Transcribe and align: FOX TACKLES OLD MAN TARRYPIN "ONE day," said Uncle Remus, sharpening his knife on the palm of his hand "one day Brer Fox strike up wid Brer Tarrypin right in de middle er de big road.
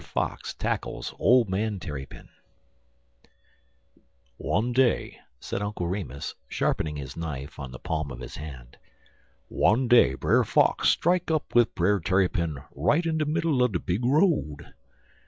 FOX 0.03 0.55
TACKLES 0.55 1.13
OLD 1.19 1.47
MAN 1.47 1.79
TARRYPIN 1.79 2.29
"ONE 4.37 4.73
day," 4.73 5.19
said 5.39 5.61
Uncle 5.61 5.87
Remus, 5.87 6.33
sharpening 6.47 6.95
his 6.95 7.15
knife 7.15 7.59
on 7.59 7.69
the 7.69 7.77
palm 7.77 8.09
of 8.09 8.19
his 8.19 8.37
hand 8.37 8.77
"one 9.47 9.87
day 9.87 10.15
Brer 10.15 10.43
Fox 10.43 10.89
strike 10.89 11.29
up 11.29 11.53
wid 11.53 11.75
Brer 11.75 11.99
Tarrypin 11.99 12.57
right 12.71 13.05
in 13.05 13.19
de 13.19 13.25
middle 13.27 13.63
er 13.63 13.67
de 13.67 13.79
big 13.79 14.03
road. 14.03 14.73